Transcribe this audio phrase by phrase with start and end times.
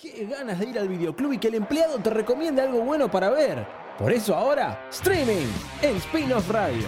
[0.00, 3.28] Qué ganas de ir al videoclub y que el empleado te recomiende algo bueno para
[3.28, 3.66] ver.
[3.98, 5.46] Por eso ahora, streaming
[5.82, 6.86] en Spin-off Radio.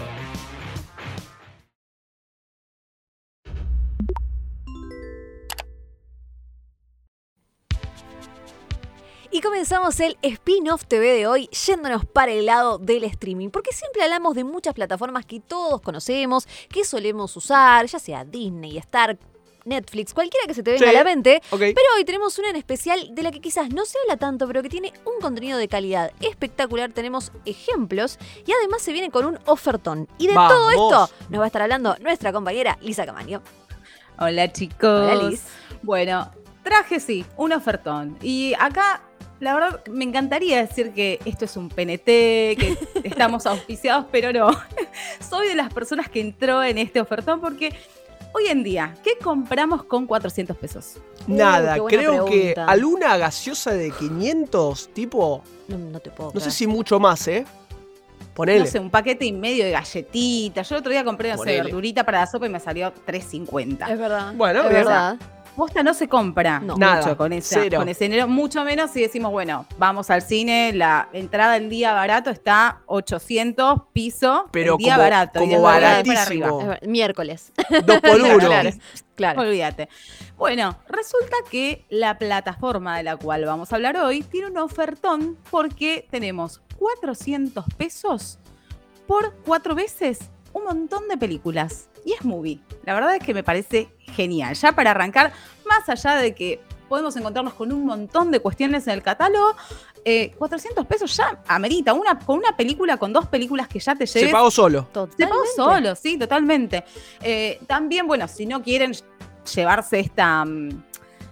[9.29, 14.01] Y comenzamos el spin-off TV de hoy yéndonos para el lado del streaming, porque siempre
[14.01, 19.19] hablamos de muchas plataformas que todos conocemos, que solemos usar, ya sea Disney, Star,
[19.65, 21.41] Netflix, cualquiera que se te venga Sí, a la mente.
[21.49, 24.61] Pero hoy tenemos una en especial de la que quizás no se habla tanto, pero
[24.61, 26.91] que tiene un contenido de calidad espectacular.
[26.91, 30.07] Tenemos ejemplos y además se viene con un ofertón.
[30.17, 33.41] Y de todo esto nos va a estar hablando nuestra compañera Lisa Camaño.
[34.19, 35.11] Hola chicos.
[35.11, 35.43] Hola, Liz.
[35.81, 36.31] Bueno,
[36.63, 38.17] traje sí, un ofertón.
[38.21, 39.01] Y acá,
[39.39, 44.51] la verdad, me encantaría decir que esto es un PNT, que estamos auspiciados, pero no.
[45.29, 47.73] Soy de las personas que entró en este ofertón porque
[48.33, 50.97] hoy en día, ¿qué compramos con 400 pesos?
[51.27, 56.39] Nada, qué buena creo que alguna gaseosa de 500, tipo, No, no te puedo no
[56.39, 57.45] sé si mucho más, ¿eh?
[58.33, 58.61] Ponele.
[58.61, 60.67] No sé, un paquete y medio de galletitas.
[60.67, 63.91] Yo el otro día compré, no sé, verdurita para la sopa y me salió 3.50.
[63.91, 64.33] Es verdad.
[64.35, 65.17] Bueno, es verdad.
[65.55, 66.73] Posta no se compra No.
[66.73, 67.77] mucho Nada, con, esa, cero.
[67.79, 71.93] con ese dinero, mucho menos si decimos, bueno, vamos al cine, la entrada del día
[71.93, 76.19] barato está 800 piso, Pero el día como- barato, como para baratísimo.
[76.21, 76.57] arriba.
[76.57, 76.79] Verdad.
[76.87, 77.51] Miércoles.
[77.85, 78.37] Dos por uno.
[78.39, 78.69] Claro,
[79.15, 79.41] claro.
[79.41, 79.89] Olvídate.
[80.37, 85.37] Bueno, resulta que la plataforma de la cual vamos a hablar hoy tiene un ofertón
[85.51, 88.39] porque tenemos 400 pesos
[89.05, 90.19] por cuatro veces
[90.51, 91.89] un montón de películas.
[92.05, 92.59] Y es movie.
[92.83, 94.55] La verdad es que me parece genial.
[94.55, 95.31] Ya para arrancar,
[95.65, 99.55] más allá de que podemos encontrarnos con un montón de cuestiones en el catálogo,
[100.05, 101.93] eh, 400 pesos ya amerita.
[101.93, 104.33] Una, con una película, con dos películas que ya te Se lleves.
[104.33, 104.87] pagó solo.
[105.17, 106.83] Se pagó solo, sí, totalmente.
[107.21, 108.93] Eh, también, bueno, si no quieren
[109.55, 110.83] llevarse esta, mm,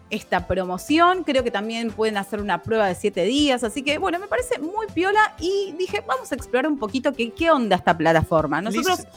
[0.09, 3.63] esta promoción, creo que también pueden hacer una prueba de siete días.
[3.63, 7.31] Así que, bueno, me parece muy piola y dije, vamos a explorar un poquito qué,
[7.33, 8.61] qué onda esta plataforma.
[8.61, 9.07] Nosotros, Liz,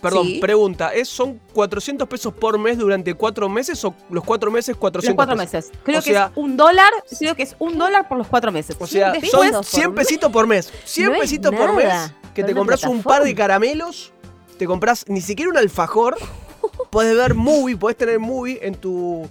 [0.00, 0.38] Perdón, Sí.
[0.40, 5.08] pregunta, ¿es, ¿son 400 pesos por mes durante cuatro meses o los cuatro meses 400
[5.08, 5.70] los cuatro pesos?
[5.70, 5.80] meses.
[5.84, 8.52] Creo O que sea- es un dólar, creo que es un dólar por los cuatro
[8.52, 8.76] meses.
[8.78, 10.06] O sea, son por 100 mes.
[10.06, 10.72] pesitos por mes.
[10.84, 14.12] 100 No es pesitos por mes que te compras un par de caramelos,
[14.58, 16.16] te compras ni siquiera un alfajor,
[16.90, 19.28] puedes ver movie, puedes tener movie en tu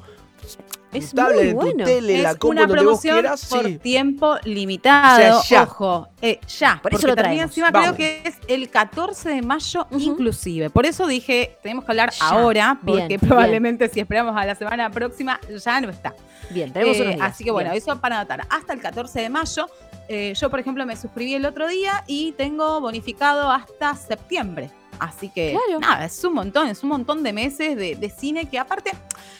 [0.97, 1.85] Es tablet, muy tu bueno.
[2.01, 3.45] la es compu, una donde vos promoción quieras.
[3.45, 3.77] por Sí.
[3.79, 5.39] tiempo limitado.
[5.39, 5.63] O sea, ya.
[5.63, 6.79] Ojo, eh, ya.
[6.81, 7.43] Por eso lo traemos.
[7.43, 7.95] encima Vamos.
[7.95, 10.69] creo que es el 14 de mayo inclusive.
[10.69, 12.25] Por eso dije, tenemos que hablar Ya.
[12.29, 13.19] ahora, Bien, porque bien.
[13.19, 16.13] probablemente si esperamos a la semana próxima ya no está.
[16.49, 17.27] Bien, tenemos Eh, unos días.
[17.31, 17.81] así que bueno, Bien.
[17.81, 18.45] eso para anotar.
[18.49, 19.67] Hasta el 14 de mayo.
[20.07, 24.69] eh, yo, por ejemplo, me suscribí el otro día y tengo bonificado hasta septiembre.
[24.99, 25.79] Así que Claro.
[25.79, 28.91] nada, es un montón, es un montón de meses de, de cine que aparte,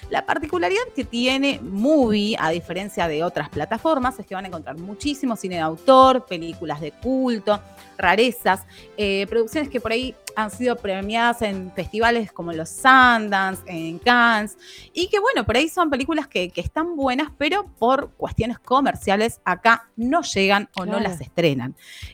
[0.10, 4.78] la particularidad que tiene Movie, a diferencia de otras plataformas, es que van a encontrar
[4.78, 7.60] muchísimo cine de autor, películas de culto,
[7.98, 8.64] rarezas,
[8.98, 14.58] eh, producciones que por ahí han sido premiadas en festivales como los Sundance, en Cannes,
[14.94, 19.40] y que bueno, por ahí son películas que, que están buenas, pero por cuestiones comerciales
[19.46, 21.74] acá no llegan o no las estrenan.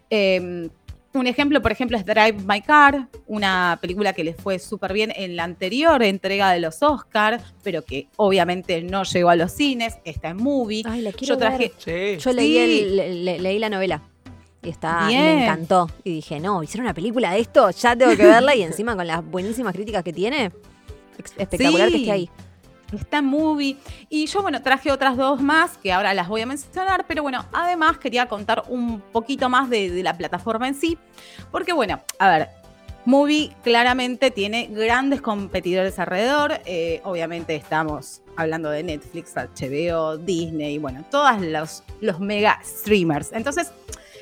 [0.09, 0.69] Eh,
[1.13, 5.11] un ejemplo, por ejemplo, es Drive My Car, una película que les fue súper bien
[5.15, 9.97] en la anterior entrega de los Oscars, pero que obviamente no llegó a los cines,
[10.05, 10.83] está en movie.
[10.85, 12.17] Ay, la quiero Yo traje, ver.
[12.17, 12.23] Sí.
[12.23, 12.79] Yo leí, Sí.
[12.83, 14.01] el- le- le- leí la novela.
[14.63, 15.23] Y está, Bien.
[15.37, 15.89] me encantó.
[16.03, 18.55] Y dije, no, hicieron una película de esto, ya tengo que verla.
[18.55, 20.51] Y encima con las buenísimas críticas que tiene,
[21.37, 22.29] espectacular que esté ahí.
[22.91, 23.77] Está movie.
[24.09, 27.45] Y yo, bueno, traje otras dos más que ahora las voy a mencionar, pero bueno,
[27.53, 30.97] además quería contar un poquito más de, de la plataforma en sí,
[31.51, 32.49] porque bueno, a ver,
[33.05, 36.61] Movie claramente tiene grandes competidores alrededor.
[36.65, 43.31] eh, obviamente estamos hablando de Netflix, HBO, Disney, bueno, todos los, los mega streamers.
[43.33, 43.71] Entonces,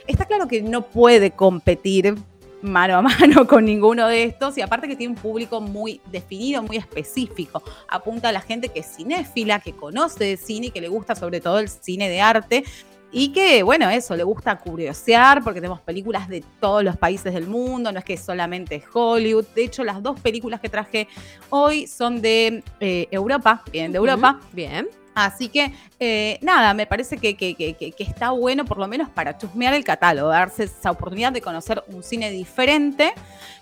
[0.07, 2.16] está claro que no puede competir
[2.61, 6.61] mano a mano con ninguno de estos y aparte que tiene un público muy definido,
[6.63, 7.63] muy específico.
[7.87, 11.15] Apunta a la gente que es cinéfila, que conoce de cine y que le gusta
[11.15, 12.63] sobre todo el cine de arte.
[13.11, 17.47] Y que, bueno, eso, le gusta curiosear porque tenemos películas de todos los países del
[17.47, 19.45] mundo, no es que solamente Hollywood.
[19.55, 21.07] De hecho, las dos películas que traje
[21.50, 24.39] hoy son de eh, Europa, vienen de Europa.
[24.53, 24.88] Bien.
[25.25, 29.38] Así que, eh, nada, me parece que, que- que- está bueno, por lo menos para
[29.38, 33.13] chusmear el catálogo, darse esa oportunidad de conocer un cine diferente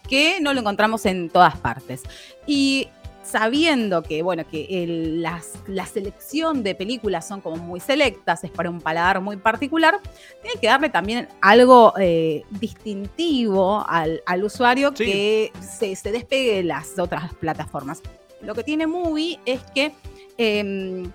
[0.08, 2.04] que no lo encontramos en todas partes.
[2.46, 2.88] Y
[3.24, 8.52] sabiendo que, bueno, que el- las- la selección de películas son como muy selectas, es
[8.52, 10.00] para un paladar muy particular,
[10.42, 15.06] tiene que darle también algo eh, distintivo al, al usuario Sí.
[15.06, 18.02] que se, se despegue de las otras plataformas.
[18.42, 19.92] Lo que tiene Movie es que
[20.38, 21.12] em,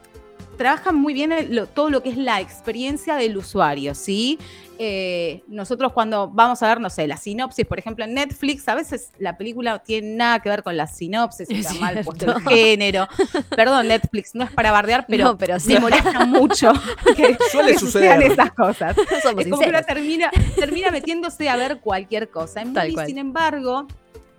[0.56, 4.38] trabajan muy bien el- lo- todo lo que es la experiencia del usuario, ¿sí?
[4.78, 8.74] Eh, nosotros cuando vamos a ver, no sé, la sinopsis, por ejemplo, en Netflix, a
[8.74, 12.34] veces la película no tiene nada que ver con la sinopsis, Es está mal puesto
[12.36, 13.06] el género.
[13.54, 15.74] Perdón, Netflix, no es para bardear, pero, No, pero sí.
[15.74, 16.72] me molesta mucho
[17.16, 18.14] que, Suele que suceder.
[18.18, 18.96] sucedan esas cosas.
[19.22, 22.62] Somos Es como que uno termina, termina metiéndose a ver cualquier cosa.
[22.62, 23.06] En Tal cual.
[23.06, 23.86] sin embargo,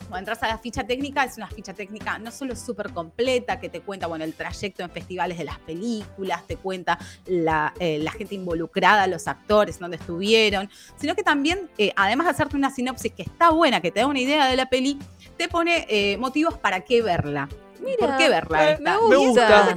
[0.09, 3.69] cuando entras a la ficha técnica, es una ficha técnica no solo súper completa, que
[3.69, 8.11] te cuenta, bueno, el trayecto en festivales de las películas, te cuenta la, eh, la
[8.11, 13.11] gente involucrada, los actores, dónde estuvieron, sino que también, eh, además de hacerte una sinopsis
[13.13, 14.99] que está buena, que te da una idea de la peli,
[15.37, 17.49] te pone eh, motivos para qué verla.
[17.81, 18.71] Mira, ¿Por qué verla?
[18.71, 18.99] esta?
[19.09, 19.75] me Y eso gusta.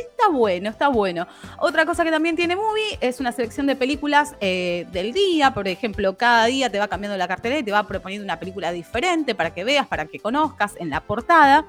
[0.00, 1.26] Está bueno, está bueno.
[1.58, 5.54] Otra cosa que también tiene Movie es una selección de películas eh, del día.
[5.54, 8.72] Por ejemplo, cada día te va cambiando la cartelera y te va proponiendo una película
[8.72, 11.64] diferente para que veas, para que conozcas en la portada.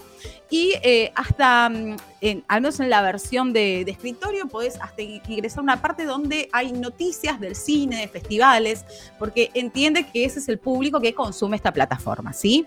[0.50, 5.02] Y eh, hasta, mm, en- al menos en la versión de, de escritorio, podés hasta
[5.02, 8.86] ingresar a una parte donde hay noticias del cine, de festivales,
[9.20, 12.66] porque entiende que ese es el público que consume esta plataforma, ¿sí?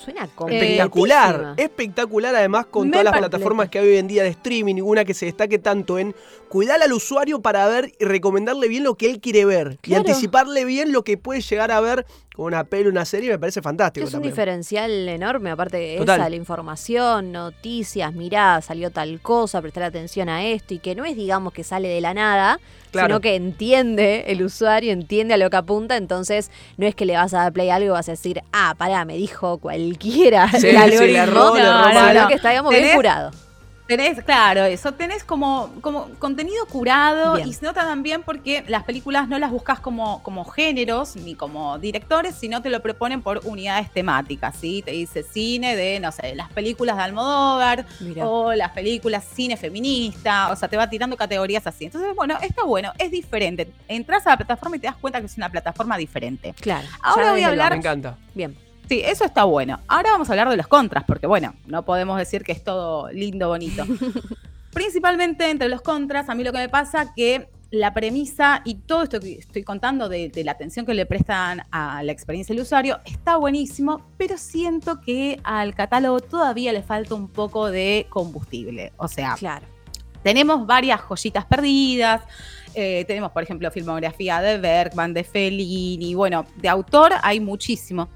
[0.00, 1.54] Suena Espectacular, completísima.
[1.58, 5.04] espectacular además con Me todas las plataformas que hay hoy en día de streaming, ninguna
[5.04, 6.14] que se destaque tanto en
[6.50, 10.64] cuidar al usuario para ver y recomendarle bien lo que él quiere ver y anticiparle
[10.64, 12.04] bien lo que puede llegar a ver
[12.34, 14.04] con una peli, una serie, me parece fantástico.
[14.04, 16.18] Es un diferencial enorme, aparte de Total.
[16.20, 21.04] esa, la información, noticias, mirá, salió tal cosa, prestar atención a esto, y que no
[21.04, 22.58] es, digamos, que sale de la nada,
[22.90, 23.06] Claro.
[23.06, 27.12] sino que entiende el usuario, entiende a lo que apunta, entonces no es que le
[27.14, 30.50] vas a dar play a algo y vas a decir, ah, pará, me dijo cualquiera
[30.50, 32.14] Sí, el sí, algoritmo, erró, sino mal.
[32.14, 32.28] No, no.
[32.28, 33.30] que está, digamos, bien curado.
[33.90, 37.48] Tenés, claro, eso, tenés como, como contenido curado Bien.
[37.48, 41.76] y se nota también porque las películas no las buscas como, como géneros ni como
[41.80, 44.82] directores, sino te lo proponen por unidades temáticas, ¿sí?
[44.82, 48.28] Te dice cine de, no sé, las películas de Almodóvar Mirá.
[48.28, 51.86] o las películas cine feminista, o sea, te va tirando categorías así.
[51.86, 53.72] Entonces, bueno, está bueno, es diferente.
[53.88, 56.54] Entras a la plataforma y te das cuenta que es una plataforma diferente.
[56.60, 56.86] Claro.
[57.02, 58.16] Ahora voy a hablar- Me encanta.
[58.34, 58.56] Bien.
[58.90, 59.78] Sí, eso está bueno.
[59.86, 63.08] Ahora vamos a hablar de los contras, porque bueno, no podemos decir que es todo
[63.12, 63.84] lindo, bonito.
[64.72, 69.04] Principalmente entre los contras, a mí lo que me pasa que la premisa y todo
[69.04, 72.62] esto que estoy contando de, de la atención que le prestan a la experiencia del
[72.64, 78.92] usuario está buenísimo, pero siento que al catálogo todavía le falta un poco de combustible.
[78.96, 79.66] O sea, Claro.
[80.24, 82.22] tenemos varias joyitas perdidas.
[82.74, 86.14] eh, tenemos, por ejemplo, filmografía de Bergman, de Fellini.
[86.14, 88.08] Bueno, de autor hay muchísimo.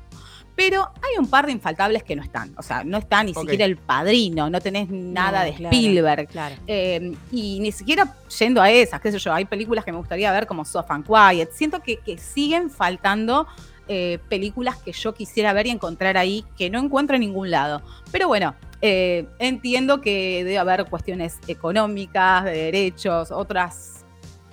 [0.56, 2.55] Pero hay un par de infaltables que no están.
[2.56, 6.29] O sea, no está ni siquiera el padrino, no tenés nada No, de claro, Spielberg.
[6.29, 6.55] Claro.
[6.67, 10.31] Eh, y ni siquiera yendo a esas, qué sé yo, hay películas que me gustaría
[10.33, 11.51] ver como Soft and Quiet.
[11.53, 13.49] Siento que, que siguen faltando
[13.89, 17.83] eh, películas que yo quisiera ver y encontrar ahí, que no encuentro en ningún lado.
[18.12, 24.05] Pero bueno, eh, entiendo que debe haber cuestiones económicas, de derechos, otras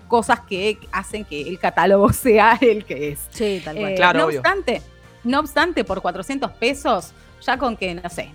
[0.07, 3.19] cosas que hacen que el catálogo sea el que es.
[3.29, 3.91] Sí, tal cual.
[3.91, 4.39] Eh, Claro, no obvio.
[4.39, 4.81] obstante,
[5.23, 7.11] no obstante, por 400 pesos,
[7.45, 8.33] ya con que, no sé,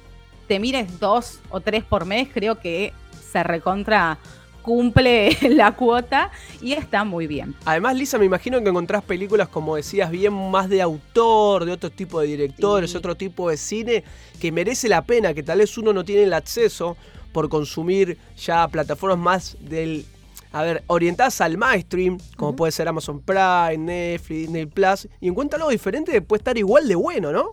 [0.49, 2.93] te mires dos o tres por mes, creo que
[3.33, 4.19] se recontra
[4.62, 6.31] cumple la cuota
[6.61, 7.55] y está muy bien.
[7.65, 11.91] Además, Lisa, me imagino que encontrás películas, como decías, bien más de autor, de otro
[11.91, 12.97] tipo de directores, Sí.
[12.97, 14.03] otro tipo de cine,
[14.41, 16.97] que merece la pena, que tal vez uno no tiene el acceso
[17.32, 20.05] por consumir ya plataformas más del.
[20.52, 25.58] A ver, orientadas al mainstream, como puede ser Amazon Prime, Netflix, Disney Plus, y encuentra
[25.58, 27.50] algo diferente que puede estar igual de bueno, ¿no?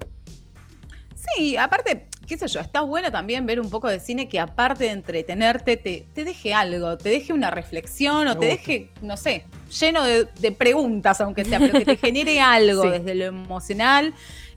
[1.36, 4.86] Sí, aparte, qué sé yo, está bueno también ver un poco de cine que aparte
[4.86, 8.62] de entretenerte, te, te deje algo, te deje una reflexión o Me te gusta.
[8.72, 9.46] deje, no sé,
[9.80, 12.90] lleno de, de preguntas, aunque sea, pero que te genere algo Sí.
[12.90, 14.14] desde lo emocional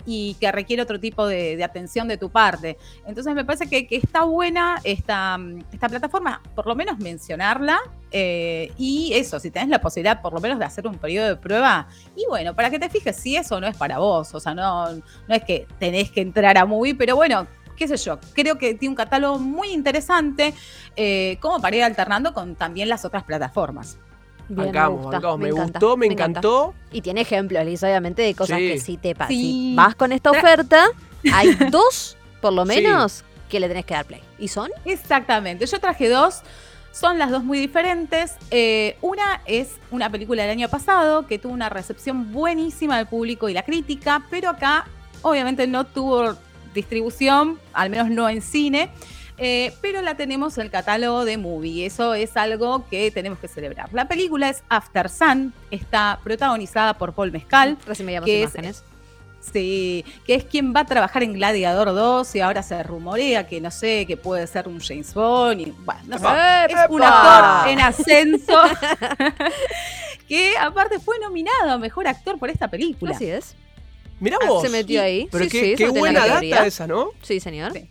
[0.06, 2.78] y que requiere otro tipo de, atención de tu parte.
[3.06, 5.38] Entonces me parece que, que está buena esta,
[5.72, 7.78] esta plataforma, por lo menos mencionarla.
[8.12, 11.36] eh, y eso, si tenés la posibilidad por lo menos de hacer un periodo de
[11.36, 14.54] prueba, y bueno, para que te fijes si eso no es para vos, o sea,
[14.54, 17.46] no, no es que tenés que entrar a Movie, pero bueno,
[17.76, 20.54] qué sé yo, creo que tiene un catálogo muy interesante
[20.96, 23.98] eh, como para ir alternando con también las otras plataformas.
[24.48, 25.38] Bien, me bancamos, gusta, bancamos.
[25.40, 26.74] Me, encanta, gustó, me, encantó.
[26.92, 28.68] Y tiene ejemplos, Liz, obviamente, de cosas Sí.
[28.68, 29.28] que sí te pasan.
[29.36, 29.70] Sí.
[29.70, 30.86] Si vas con esta oferta,
[31.32, 32.68] hay dos, por lo Sí.
[32.68, 34.22] menos, que le tenés que dar play.
[34.38, 34.70] ¿Y son?
[34.84, 36.42] Exactamente, yo traje dos.
[36.92, 38.36] Son las dos muy diferentes.
[38.50, 43.48] Eh, una es una película del año pasado que tuvo una recepción buenísima del público
[43.50, 44.86] y la crítica, pero acá
[45.20, 46.36] obviamente no tuvo
[46.72, 48.90] distribución, al menos no en cine,
[49.38, 51.86] eh, pero la tenemos en el catálogo de Movie.
[51.86, 53.92] Eso es algo que tenemos que celebrar.
[53.92, 57.76] La película es After Sun, está protagonizada por Paul Mezcal.
[57.86, 58.84] Recién veíamos que es- imágenes.
[59.52, 63.60] Sí, que es quien va a trabajar en Gladiador 2 y ahora se rumorea que
[63.60, 65.60] no sé, que puede ser un James Bond.
[65.60, 66.24] Y, bueno, no sé.
[66.68, 68.60] Es un actor en ascenso
[70.28, 73.14] que aparte fue nominado a mejor actor por esta película.
[73.14, 73.54] Así es.
[74.18, 74.62] Mirá Ah, vos.
[74.62, 75.28] se metió ahí.
[75.30, 77.10] Pero Sí, qué, sí, qué buena data esa, ¿no?
[77.22, 77.72] Sí, señor.
[77.72, 77.86] Sí.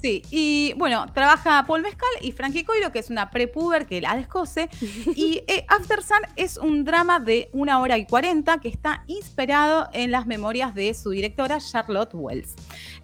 [0.00, 4.14] Sí, y bueno, trabaja Paul Mescal y Frankie Coiro, que es una prepuber que la
[4.16, 4.68] descose.
[5.16, 9.88] Y eh, After Sun es un drama de una hora y cuarenta que está inspirado
[9.92, 12.54] en las memorias de su directora Charlotte Wells.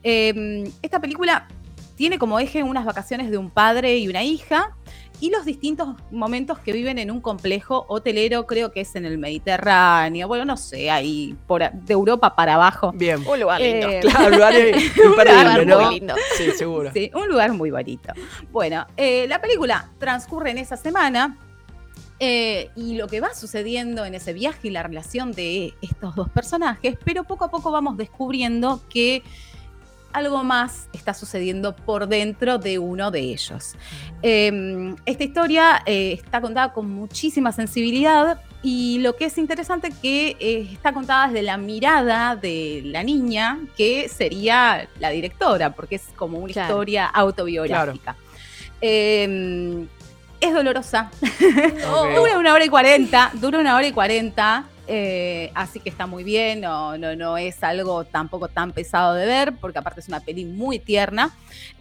[0.03, 1.49] Eh, esta película
[1.97, 4.77] tiene como eje unas vacaciones de un padre y una hija
[5.21, 9.19] y los distintos momentos que viven en un complejo hotelero, creo que es en el
[9.19, 12.93] Mediterráneo, bueno, no sé, ahí por, de Europa para abajo.
[12.93, 13.25] Bien.
[13.27, 13.89] Un lugar lindo.
[13.89, 15.81] Eh, Claro, lugar es Un lugar imperdible, ¿no?
[15.81, 16.15] muy lindo.
[16.37, 16.91] Sí, seguro.
[16.93, 18.13] Sí, un lugar muy bonito.
[18.51, 21.39] Bueno, eh, la película transcurre en esa semana
[22.21, 26.29] eh, y lo que va sucediendo en ese viaje y la relación de estos dos
[26.29, 29.23] personajes, pero poco a poco vamos descubriendo que
[30.15, 33.75] algo más está sucediendo por dentro de uno de ellos.
[34.23, 40.37] Eh, esta historia eh, está contada con muchísima sensibilidad y lo que es interesante que
[40.41, 46.05] eh, está contada desde la mirada de la niña, que sería la directora, porque es
[46.17, 46.69] como una Claro.
[46.75, 48.17] historia autobiográfica.
[48.81, 49.85] Eh,
[50.41, 51.11] es dolorosa.
[52.15, 56.25] Dura una hora y cuarenta, dura una hora y cuarenta, eh, así que está muy
[56.25, 60.21] bien, no, no, no es algo tampoco tan pesado de ver, porque aparte es una
[60.21, 61.35] peli muy tierna.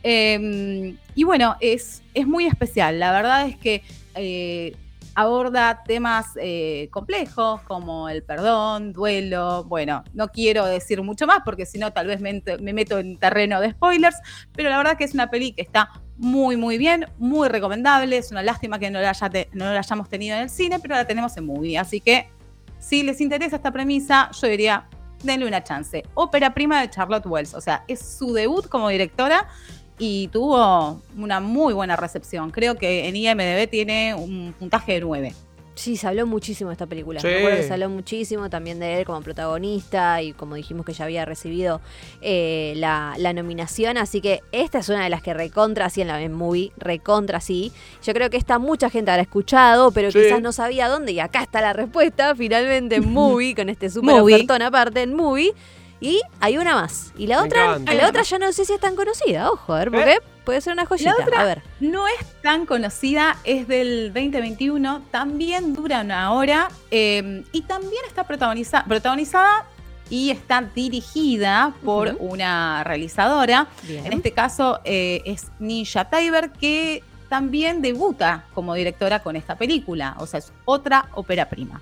[0.04, 3.84] Eh, y bueno, es, es muy especial, la verdad es que
[4.16, 4.76] eh,
[5.16, 11.66] aborda temas eh, complejos como el perdón, duelo, bueno, no quiero decir mucho más porque
[11.66, 14.18] si no tal vez me, me meto en terreno de spoilers,
[14.54, 18.18] pero la verdad que es una peli que está muy, muy bien, muy recomendable.
[18.18, 20.96] Es una lástima que no la, haya no la hayamos tenido en el cine, pero
[20.96, 21.78] la tenemos en movie.
[21.78, 22.30] Así que,
[22.84, 24.86] si les interesa esta premisa, yo diría,
[25.24, 26.04] denle una chance.
[26.16, 27.54] Ópera prima de Charlotte Wells.
[27.54, 29.48] O sea, es su debut como directora
[29.98, 32.52] y tuvo una muy buena recepción.
[32.52, 35.34] Creo que en IMDb tiene un puntaje de 9.
[35.76, 37.20] Sí, se habló muchísimo de esta película.
[37.20, 37.26] Sí.
[37.28, 40.94] Me acuerdo que se habló muchísimo también de él como protagonista y como dijimos que
[40.94, 41.82] ya había recibido
[42.22, 43.98] eh, la, la nominación.
[43.98, 47.72] Así que esta es una de las que recontra sí en la movie, recontra sí.
[48.04, 50.20] Yo creo que esta mucha gente habrá escuchado, pero Sí.
[50.22, 51.12] quizás no sabía dónde.
[51.14, 54.36] Y acá está la respuesta, finalmente en movie, con este super Movie.
[54.36, 55.54] ofertón aparte en movie.
[56.00, 57.14] Y hay una más.
[57.18, 57.94] Y la Me otra, encanta.
[57.94, 60.74] la otra yo no sé si es tan conocida, ojo, a ver, porque puede ser
[60.74, 61.14] una joyita.
[61.22, 61.62] otra- A ver.
[61.80, 68.28] No es tan conocida, es del 2021, también dura una hora eh, y también está
[68.28, 69.66] protagoniza- protagonizada
[70.10, 73.68] y está dirigida por una realizadora.
[73.84, 74.06] Bien.
[74.06, 80.16] En este caso eh, es Ninja Tiber, que también debuta como directora con esta película.
[80.20, 81.82] O sea, es otra ópera prima.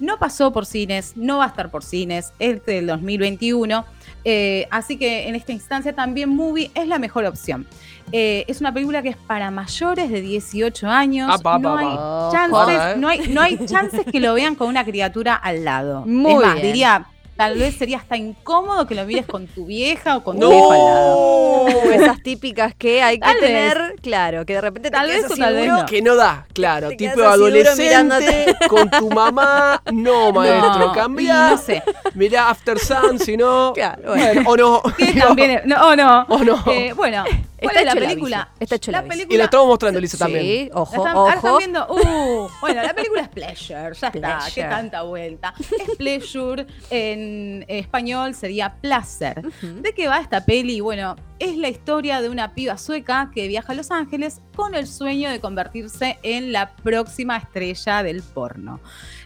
[0.00, 3.84] No pasó por cines, no va a estar por cines, es del 2021.
[4.24, 7.66] eh, así que en esta instancia también Movie es la mejor opción.
[8.12, 11.28] Eh, es una película que es para mayores de 18 años.
[11.32, 12.28] Apa, no, hay apa.
[12.32, 12.94] chances, eh.
[12.98, 16.04] no, hay, no hay chances que lo vean con una criatura al lado.
[16.06, 16.66] Muy es más, bien.
[16.66, 20.48] diría, tal vez sería hasta incómodo que lo mires con tu vieja o con tu
[20.48, 21.16] viejo al lado.
[21.64, 25.28] Uh, esas típicas que hay que Tal tener, claro, que de repente te Tal vez
[25.28, 25.84] o tal vez no.
[25.84, 26.90] Que no da, claro.
[26.90, 29.82] Te Tipo adolescente con tu mamá.
[29.92, 31.50] No, maestro, No, cambia.
[31.50, 31.82] No sé.
[32.14, 33.72] Mirá After Sun, si no.
[33.74, 34.82] Claro, bueno, o no.
[35.18, 35.62] También.
[35.64, 36.24] No, o no.
[36.28, 36.62] O no.
[36.68, 37.24] Eh, bueno,
[37.60, 38.48] ¿cuál Está es la película?
[38.60, 39.34] está hecho la película.
[39.34, 40.70] Y lo estamos mostrando, Lisa, Sí, también.
[40.74, 41.58] ojo, La están, ahora están ojo.
[41.58, 41.86] viendo.
[41.88, 45.54] Uh, bueno, la película es Pleasure, ya está, qué tanta vuelta.
[45.58, 49.42] Es Pleasure, en español sería placer.
[49.62, 50.80] ¿De qué va esta peli?
[50.80, 54.88] Bueno, es la historia de una piba sueca que viaja a Los Ángeles con el
[54.88, 58.80] sueño de convertirse en la próxima estrella del porno.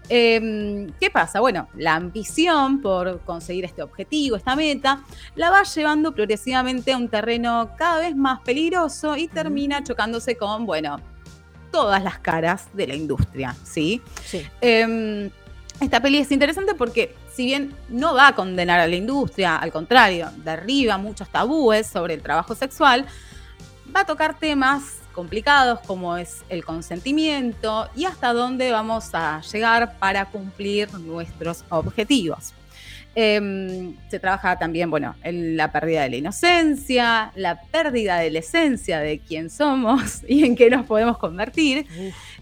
[0.09, 1.41] Eh, ¿Qué pasa?
[1.41, 5.03] Bueno, la ambición por conseguir este objetivo, esta meta,
[5.37, 10.67] la va llevando progresivamente a un terreno cada vez más peligroso y termina chocándose con,
[10.67, 11.01] bueno,
[11.71, 14.03] todas las caras de la industria, ¿sí?
[14.25, 14.45] Sí.
[14.61, 15.31] Eh,
[15.81, 19.73] esta peli es interesante porque, si bien no va a condenar a la industria, al
[19.73, 23.07] contrario, derriba muchos tabúes sobre el trabajo sexual,
[23.95, 29.99] va a tocar temas complicados como es el consentimiento y hasta dónde vamos a llegar
[29.99, 32.55] para cumplir nuestros objetivos.
[33.15, 38.39] Eh, se trabaja también, bueno, en la pérdida de la inocencia, la pérdida de la
[38.39, 41.85] esencia de quién somos y en qué nos podemos convertir.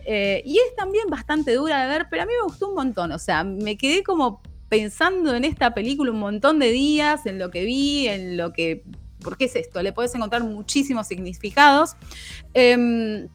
[0.05, 3.11] Eh, y es también bastante dura de ver, pero a mí me gustó un montón.
[3.11, 7.51] O sea, me quedé como pensando en esta película un montón de días, en lo
[7.51, 8.85] que vi, en lo que...
[9.23, 9.83] ¿Por qué es esto?
[9.83, 11.97] Le puedes encontrar muchísimos significados.
[12.55, 13.29] Em,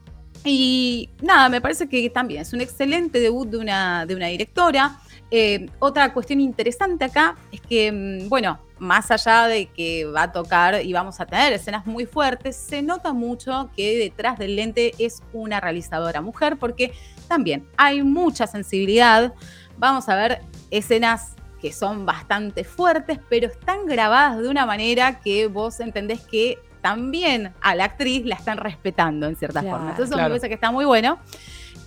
[0.45, 4.99] Y nada, me parece que también es un excelente debut de una, de una directora.
[5.31, 10.31] Eh, otra cuestión interesante acá es que, mm, bueno, más allá de que va a
[10.33, 14.93] tocar y vamos a tener escenas muy fuertes, se nota mucho que detrás del lente
[14.99, 16.91] es una realizadora mujer, porque
[17.29, 19.33] también hay mucha sensibilidad.
[19.77, 25.47] Vamos a ver escenas que son bastante fuertes, pero están grabadas de una manera que
[25.47, 29.91] vos entendés que también a la actriz la están respetando en cierta Claro, forma.
[29.91, 30.27] Entonces eso claro.
[30.27, 31.19] me parece que está muy bueno.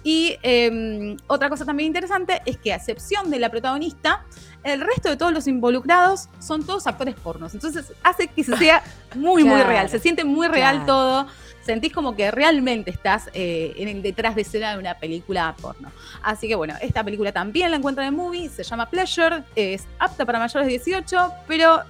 [0.02, 4.24] Y eh, otra cosa también interesante es que a excepción de la protagonista,
[4.64, 7.52] el resto de todos los involucrados son todos actores pornos.
[7.52, 8.82] Entonces hace que se sea
[9.14, 9.90] muy, muy real.
[9.90, 10.86] Se siente muy real claro.
[10.86, 11.26] todo.
[11.66, 15.90] Sentís como que realmente estás eh, en el detrás de escena de una película porno.
[16.22, 20.24] Así que bueno, esta película también la encuentran en Movie, se llama Pleasure, es apta
[20.24, 21.80] para mayores de 18, pero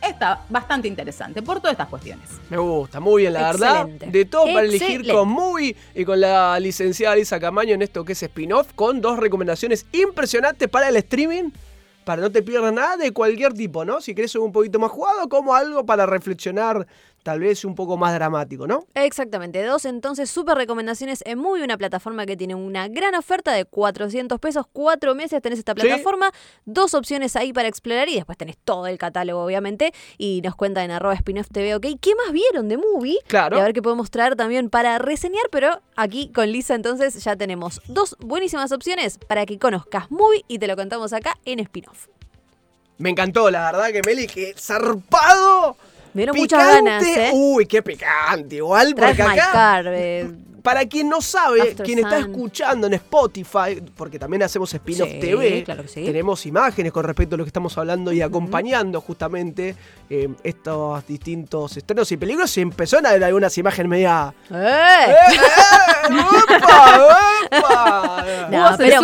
[0.00, 2.26] está bastante interesante por todas estas cuestiones.
[2.48, 4.06] Me gusta, muy bien, la Excelente.
[4.06, 4.12] verdad.
[4.12, 8.14] De todo para elegir con Movie y con la licenciada Lisa Camaño en esto que
[8.14, 11.50] es spin-off, con dos recomendaciones impresionantes para el streaming,
[12.06, 14.00] para no te pierdas nada de cualquier tipo, ¿no?
[14.00, 16.86] Si querés un poquito más jugado, como algo para reflexionar,
[17.22, 18.84] tal vez un poco más dramático, ¿no?
[18.94, 23.64] Exactamente, dos entonces súper recomendaciones en Muy, una plataforma que tiene una gran oferta de
[23.64, 25.80] 400 pesos, cuatro meses tenés esta Sí.
[25.80, 26.30] plataforma,
[26.64, 30.84] dos opciones ahí para explorar y después tenés todo el catálogo obviamente y nos cuentan
[30.84, 33.18] en arroba spin-off TV, ok, ¿qué más vieron de Movie?
[33.26, 33.56] Claro.
[33.56, 37.36] Y a ver qué podemos traer también para reseñar, pero aquí con Lisa entonces ya
[37.36, 42.08] tenemos dos buenísimas opciones para que conozcas Movie y te lo contamos acá en spin-off.
[42.98, 45.76] Me encantó, la verdad que Meli, que zarpado.
[46.14, 47.30] Me dieron muchas ganas, ¿eh?
[47.32, 49.52] Uy, qué picante, igual, Traes porque My acá...
[49.52, 50.30] Car, eh,
[50.62, 55.18] Para quien no sabe, After quien está escuchando en Spotify, porque también hacemos spin-off Sí,
[55.20, 56.04] TV, claro que sí.
[56.04, 59.74] tenemos imágenes con respecto a lo que estamos hablando y acompañando justamente
[60.08, 62.56] eh, estos distintos estrenos y películas.
[62.56, 64.32] Y empezó a haber algunas imágenes media.
[64.50, 64.54] ¡Eh!
[65.08, 66.12] ¡Eh, eh!
[66.12, 67.00] ¡Upa!
[67.58, 68.24] ¡Upa!
[68.52, 69.00] No, ¿Hubo pero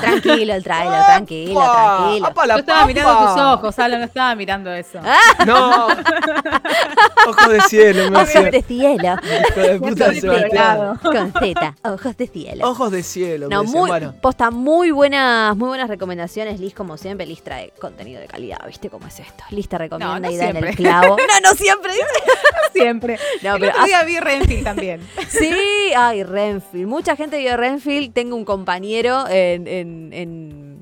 [0.00, 1.96] tranquilo el trailer, tranquilo, ¡Apa!
[1.98, 2.26] tranquilo.
[2.26, 3.32] ¡Apa la Yo estaba mirando papa!
[3.34, 4.98] tus ojos, Alan, no estaba mirando eso.
[5.04, 5.86] Ah, No.
[7.28, 9.16] Ojos de cielo, me Ojos de cielo.
[9.48, 10.14] Hijo de puta, Ojos
[11.02, 12.68] Con Z, ojos de cielo.
[12.68, 17.26] Ojos de cielo, No, muy, Bueno, posta, muy buenas, muy buenas recomendaciones, Liz, como siempre,
[17.26, 19.44] Liz trae contenido de calidad, ¿viste cómo es esto?
[19.50, 21.16] Liz te recomienda No, no y da en el clavo.
[21.32, 21.92] No, no siempre.
[22.72, 23.18] Siempre.
[23.42, 25.00] No, el pero otro día vi Renfield también.
[25.28, 25.54] Sí,
[25.96, 26.86] ay, Renfield.
[26.86, 28.12] Mucha gente vio Renfield.
[28.12, 30.80] Tengo un compañero en, en, en,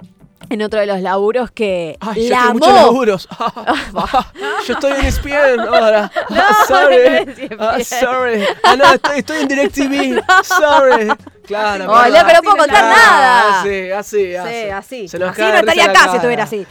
[0.54, 3.28] en otro de los laburos que Ay, yo la tengo muchos laburos.
[4.66, 6.10] yo estoy en ESPN ahora.
[6.30, 7.24] Ah, sorry.
[7.58, 7.92] no es.
[7.92, 8.44] Ah, sorry.
[8.62, 10.22] Ah, no, estoy, estoy en DirecTV.
[10.44, 11.08] Sorry.
[11.46, 11.90] Claro.
[11.90, 12.26] Hola, perdón.
[12.26, 13.60] pero no puedo contar Ah, nada.
[13.60, 14.50] Así, así, así.
[14.64, 15.08] Sí, así.
[15.08, 16.56] Se nos Así no estaría acá si estuviera así.
[16.58, 16.66] Eh,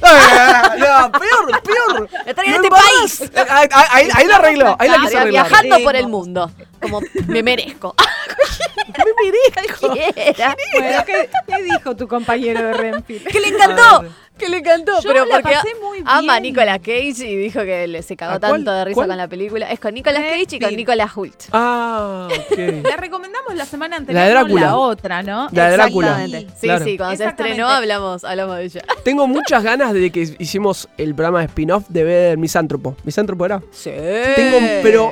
[0.78, 2.10] no, peor, peor.
[2.26, 3.22] Estaría en No este país.
[3.22, 4.76] Eh, Ahí, ahí, ahí la arregló.
[4.80, 5.48] Ahí la quiso arreglar.
[5.50, 6.10] viajando Sí, por el no.
[6.10, 6.52] mundo.
[6.82, 7.96] Como me merezco.
[8.98, 9.88] me merezco.
[9.88, 10.56] Cualquiera.
[10.78, 13.28] Bueno, ¿qué, qué dijo tu compañero de Renfield?
[13.28, 14.06] Que le encantó.
[14.38, 14.94] Que le encantó.
[15.02, 16.54] Yo pero la porque pasé muy ama a bien.
[16.54, 19.08] Nicolas Cage y dijo que le- se cagó tanto de risa ¿Cuál?
[19.10, 19.70] con la película.
[19.70, 20.76] Es con Nicolas Cage y con.
[20.78, 21.36] Nicolas Hult.
[21.52, 22.58] Ah, ok.
[22.90, 24.62] La recomendamos la semana anterior, La de Drácula.
[24.62, 25.50] la otra, ¿no?
[25.52, 26.26] La de Drácula.
[26.26, 26.86] Sí, Claro.
[26.86, 28.82] sí, cuando se estrenó hablamos, hablamos de ella.
[29.04, 32.96] Tengo muchas ganas de que hicimos el programa de spin-off de ver Misántropo.
[33.04, 33.62] ¿Misántropo era?
[33.72, 33.92] Sí.
[34.38, 35.12] Tengo, pero,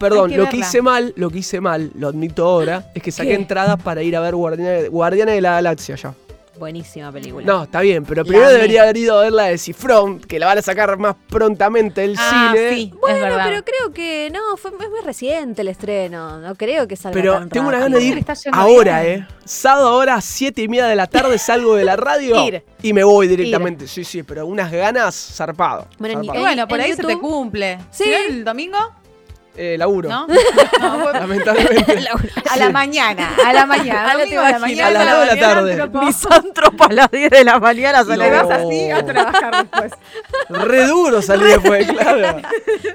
[0.00, 3.12] perdón, que lo que hice mal, lo que hice mal, lo admito ahora, es que
[3.12, 3.34] saqué ¿Qué?
[3.36, 6.14] entradas para ir a ver Guardianes Guardianes de la Galaxia ya.
[6.58, 7.46] Buenísima película.
[7.46, 8.54] No, está bien, pero La primero amé.
[8.56, 12.02] debería haber ido a ver la de Cifrón, que la van a sacar más prontamente
[12.02, 12.74] del Ah, cine.
[12.74, 13.44] sí, es Bueno, verdad.
[13.48, 16.38] pero creo que no, fue, es muy reciente el estreno.
[16.38, 17.88] No creo que salga Pero tan tengo una rápido.
[17.94, 19.20] gana de ir Le está yendo ahora, bien.
[19.22, 19.26] ¿eh?
[19.46, 22.62] Sábado ahora, siete y media de la tarde, salgo de la radio Ir.
[22.82, 23.86] y me voy directamente.
[23.88, 25.86] Sí, sí, pero unas ganas zarpado.
[25.98, 26.44] Bueno, ni- zarpado.
[26.44, 27.78] Bueno, por en ahí se te cumple.
[27.90, 28.04] Sí.
[28.04, 28.12] ¿Sí?
[28.12, 28.76] ¿El domingo?
[29.56, 30.08] Eh, laburo.
[30.08, 30.26] ¿No?
[31.12, 32.08] Lamentablemente.
[32.50, 34.16] a la mañana, a la mañana.
[34.24, 35.00] Te a la mañana.
[35.00, 35.40] A las dos de la
[35.88, 35.88] tarde.
[36.06, 38.24] Misántropo a las 10 de la mañana sale.
[38.24, 38.48] te No.
[38.48, 39.92] vas así a trabajar después.
[40.48, 42.38] Re duro salir después, claro.
[42.38, 42.42] No,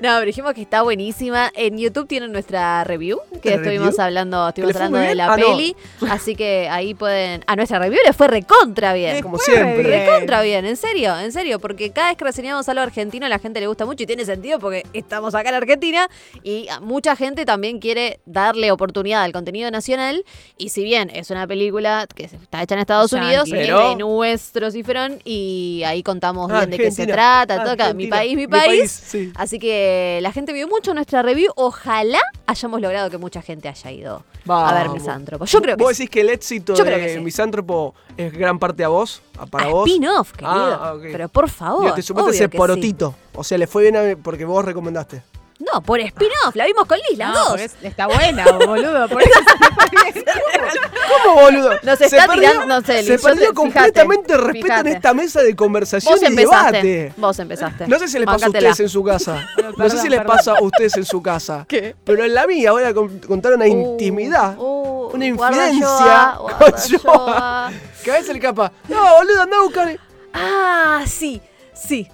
[0.01, 1.51] pero dijimos que está buenísima.
[1.55, 4.01] En YouTube tienen nuestra review, que ¿La estuvimos review?
[4.03, 5.47] hablando, ¿Que le estuvimos hablando de la Ah, no.
[5.47, 5.75] peli.
[6.09, 7.43] Así que ahí pueden.
[7.47, 9.21] A nuestra review le fue recontra bien.
[9.21, 9.83] Como siempre.
[9.83, 13.39] Recontra bien, en serio, en serio, porque cada vez que reseñamos algo argentino a la
[13.39, 16.07] gente le gusta mucho y tiene sentido porque estamos acá en Argentina
[16.47, 20.23] y a mucha gente también quiere darle oportunidad al contenido nacional
[20.59, 23.11] y si bien es una película que está hecha en Estados.
[23.13, 27.71] Unidos, Pero- es de nuestro cifrón y ahí contamos bien de qué se trata, todo
[27.73, 28.15] acá, mi Argentina.
[28.17, 28.91] país, mi país.
[28.91, 29.31] sí.
[29.35, 33.91] Así que la gente vio mucho nuestra review, ojalá hayamos logrado que mucha gente haya
[33.91, 34.89] ido a ver.
[34.89, 35.45] Misántropo.
[35.45, 37.19] Yo creo que ¿Vos decís que el éxito de sí.
[37.21, 39.23] Misántropo es gran parte a vos?
[39.39, 39.87] a- ¿Para Ah, vos?
[39.89, 40.51] spin-off, querido.
[40.53, 40.93] Ah.
[41.01, 41.83] Pero por favor.
[41.85, 42.55] Digo, te sumaste ese sí.
[42.57, 43.15] porotito.
[43.33, 45.23] O sea, le fue bien a- porque vos recomendaste.
[45.57, 47.61] No, por spin-off, la vimos con Liz, las No, dos.
[47.61, 49.07] es- está buena, boludo.
[49.07, 49.31] Por eso
[51.23, 51.71] ¿Cómo, boludo?
[51.83, 54.73] Nos Se está perdió- tirando- no sé, Se Liz, yo perdió te- completamente el respeto
[54.81, 56.81] en esta mesa de conversación Vos y empezaste.
[56.81, 57.13] debate.
[57.17, 57.87] Vos empezaste.
[57.87, 59.47] No sé si les pasa a ustedes en su casa.
[59.55, 60.35] Bueno, no sé si les perdón.
[60.37, 61.65] pasa a ustedes en su casa.
[61.69, 61.95] ¿Qué?
[62.03, 64.57] Pero en la mía voy a con- contar una Uh, intimidad.
[64.57, 67.73] uh, una infidencia con.
[68.03, 68.71] Que a veces le capa.
[68.89, 69.99] No, boludo, anda a buscar.
[70.33, 71.41] Ah, sí,
[71.73, 72.07] sí,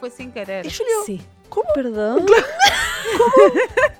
[0.00, 0.66] fue sin querer.
[0.66, 1.26] Y yo le digo, sí.
[1.50, 1.66] ¿Cómo?
[1.74, 2.24] Perdón.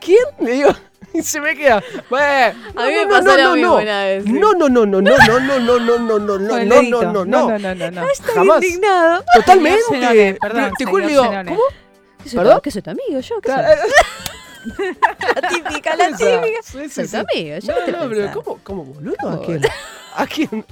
[0.00, 0.24] ¿Quién?
[0.40, 0.70] Le digo.
[1.12, 1.82] Y se me queda.
[2.08, 4.24] Bueno, A mí me pasó lo mismo una vez.
[4.26, 7.02] No, no, no, no, no, no, no, no, no, no, no, no, no, no, no,
[7.02, 7.58] no, no.
[7.58, 8.02] no, no, no.
[8.34, 8.62] Jamás.
[8.62, 9.24] indignado.
[9.34, 10.38] Totalmente.
[10.40, 11.24] Perdón, Te- juro digo.
[11.26, 11.60] ¿cómo?
[12.22, 12.60] ¿Qué soy, ¿Perdón?
[12.62, 13.36] ¿Qué soy tu amigo yo?
[13.38, 13.76] Eh,
[15.34, 16.62] La típica, la típica.
[16.62, 18.32] Soy tu amigo, yo No, no, pero?
[18.42, 19.16] ¿cómo, cómo boludo?
[19.18, 19.42] ¿A ¿Cómo?
[19.42, 19.62] quién?
[20.14, 20.66] ¿A quién?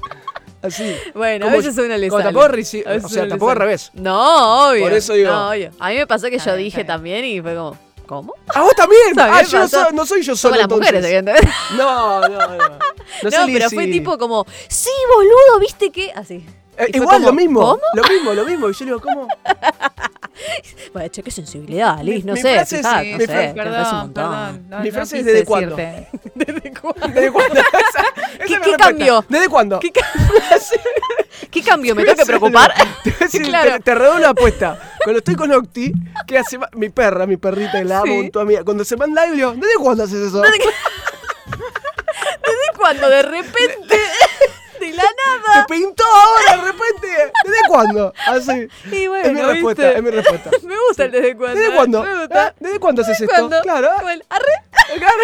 [0.62, 0.96] Así.
[1.14, 2.34] Bueno, a Como- veces una le como sale.
[2.34, 2.60] tampoco
[3.04, 3.90] o sea, tampoco al revés.
[3.94, 4.82] No, obvio.
[4.82, 5.70] Por eso digo- No, obvio.
[5.78, 8.34] A mí me pasó que yo dije también y fue como, ¿cómo?
[8.54, 9.14] ¿A vos también?
[9.14, 11.42] También Ah, yo no soy, no soy yo solo las mujeres, entonces.
[11.42, 11.48] evidentemente.
[11.76, 12.58] No, no, no.
[13.22, 16.12] No, No, sé, pero fue tipo como, sí, boludo, ¿viste qué?
[16.14, 16.44] Así.
[16.76, 17.60] Eh, igual, como, lo mismo.
[17.60, 17.80] ¿cómo?
[17.94, 18.68] Lo mismo, lo mismo.
[18.68, 19.26] Y yo le digo, ¿cómo?
[20.92, 23.48] Bueno, che, qué sensibilidad, Liz, no mi sé, frase fijá, no mi sé, fra- que
[23.48, 24.12] me parece un Perdón, montón.
[24.14, 24.66] perdón.
[24.70, 25.76] no- Mi no frase es ¿desde cuándo?
[27.08, 27.32] ¿Desde cuándo?
[27.32, 27.60] ¿Desde cuándo?
[27.60, 29.24] Esa- esa ¿Qué- qué cambió?
[29.28, 29.80] ¿Desde cuándo?
[29.80, 29.92] ¿Qué,
[31.50, 31.94] ¿Qué cambio?
[31.94, 32.72] ¿Me tengo que preocupar?
[33.02, 33.70] Te, decir, Claro.
[33.72, 34.78] te, te redoblo la apuesta.
[35.02, 35.92] Cuando estoy con Octi,
[36.26, 38.30] que hace mi perra, mi perrita, la amo Sí.
[38.34, 38.64] mi vida.
[38.64, 40.40] Cuando se manda live, digo, ¿desde cuándo haces eso?
[40.42, 40.58] ¿Desde
[42.76, 44.00] cuándo de repente,
[44.80, 45.66] de la nada?
[45.66, 47.32] Te pintó ahora, de repente.
[47.44, 48.12] ¿Desde cuándo?
[48.26, 48.68] Así.
[48.92, 49.98] Y bueno, es mi respuesta, ¿viste?
[49.98, 50.50] es mi respuesta.
[50.62, 51.56] Me gusta el desde cuándo.
[51.58, 51.76] ¿Desde ¿eh?
[51.76, 52.06] cuándo?
[52.06, 52.52] ¿Eh?
[52.60, 53.48] ¿Desde cuándo haces esto?
[53.62, 54.08] Claro.
[54.10, 54.98] el arre.
[54.98, 55.22] Claro.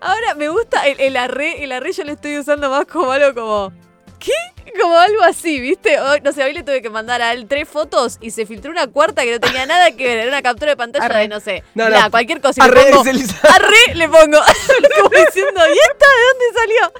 [0.00, 3.34] Ahora me gusta el, el arre, el arre yo lo estoy usando más como algo
[3.40, 3.72] como.
[4.18, 4.32] ¿Qué?
[4.80, 5.98] Como algo así, ¿viste?
[6.00, 8.70] Hoy, no sé, hoy le tuve que mandar a él tres fotos y se filtró
[8.70, 10.18] una cuarta que no tenía nada que ver.
[10.18, 11.20] Era una captura de pantalla Arre.
[11.20, 11.90] de, no sé, No, no.
[11.90, 12.64] nada, cualquier cosa.
[12.64, 14.38] Arre, le pongo, arre, le pongo.
[14.96, 16.92] como diciendo, ¿y esta de dónde salió?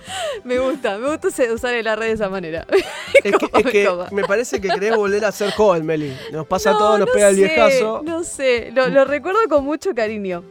[0.45, 2.65] Me gusta, me gusta usar el arre de esa manera.
[3.25, 6.17] Es que, es me parece que querés volver a ser joven, Meli.
[6.31, 8.01] Nos pasa No, todo, nos no pega el viejazo.
[8.05, 10.45] No sé, lo, lo recuerdo con mucho cariño.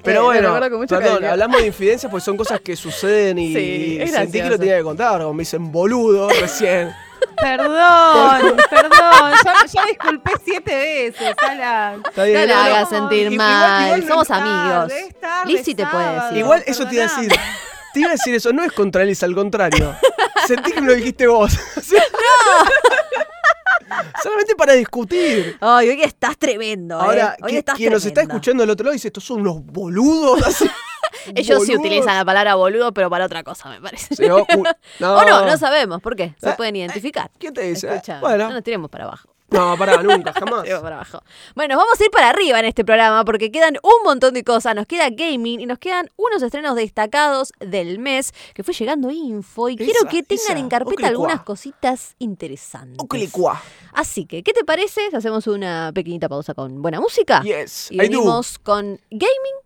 [0.00, 1.30] Eh, Pero lo bueno, perdón, cariño.
[1.30, 4.82] hablamos de infidencias porque son cosas que suceden y, Sí, sentí que lo tenía que
[4.82, 6.90] contar, como me dicen boludo recién.
[7.40, 9.32] Perdón, perdón.
[9.44, 12.02] Ya, ya disculpé siete veces, Alan.
[12.08, 12.66] Está bien, No la no, no.
[12.76, 14.92] hagas sentir mal, igual no- somos Tarde, amigos.
[15.46, 16.38] Lizzy te puede decir.
[16.38, 17.32] Igual eso te iba a decir.
[17.92, 19.94] Te iba a decir eso, no es contra Elisa, al contrario.
[20.46, 21.52] Sentí que me lo dijiste vos.
[24.22, 25.56] Solamente para discutir.
[25.60, 26.96] Ay, hoy estás tremendo.
[26.98, 27.02] ¿eh?
[27.02, 30.42] Ahora, hoy estás quien nos está escuchando del otro lado dice, estos son unos boludos.
[30.46, 30.68] así.
[31.34, 34.14] Ellos sí utilizan la palabra boludo, pero para otra cosa, me parece.
[34.16, 34.46] Sí, o-
[35.00, 35.14] no.
[35.16, 36.00] O no, no sabemos.
[36.00, 36.34] ¿Por qué?
[36.40, 37.30] Se Eh, pueden identificar.
[37.38, 37.88] ¿Quién te dice?
[38.20, 39.28] Bueno, no nos tiremos para abajo.
[39.50, 40.68] No, pará, nunca, jamás.
[40.68, 41.22] Para abajo.
[41.54, 44.74] Bueno, vamos a ir para arriba en este programa porque quedan un montón de cosas.
[44.74, 49.68] Nos queda gaming y nos quedan unos estrenos destacados del mes que fue llegando info
[49.68, 50.58] y quiero que tengan esa.
[50.58, 52.98] en carpeta algunas cositas interesantes.
[52.98, 53.60] Oculicua.
[53.92, 57.42] Así que, ¿qué te parece hacemos una pequeñita pausa con buena música?
[57.42, 58.02] Yes, Y I do.
[58.02, 59.56] venimos con gaming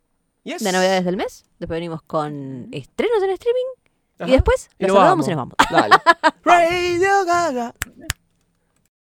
[0.44, 0.62] Yes.
[0.62, 1.44] de novedades del mes.
[1.58, 3.64] Después venimos con estrenos en streaming.
[4.18, 4.28] Ajá.
[4.28, 5.54] Y después Y nos saludamos y nos vamos.
[5.70, 5.96] Dale.
[6.44, 7.74] Radio Gaga.